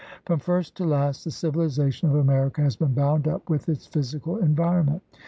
From 0.25 0.39
first 0.39 0.73
to 0.77 0.83
last 0.83 1.23
the 1.23 1.29
civilization 1.29 2.09
of 2.09 2.15
America 2.15 2.63
has 2.63 2.75
been 2.75 2.95
bound 2.95 3.27
up 3.27 3.47
with 3.51 3.69
its 3.69 3.85
physical 3.85 4.37
environment. 4.37 5.03